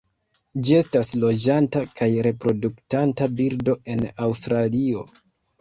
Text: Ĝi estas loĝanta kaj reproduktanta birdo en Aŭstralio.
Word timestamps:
Ĝi 0.67 0.77
estas 0.77 1.11
loĝanta 1.23 1.83
kaj 2.01 2.09
reproduktanta 2.29 3.31
birdo 3.43 3.79
en 3.97 4.03
Aŭstralio. 4.29 5.07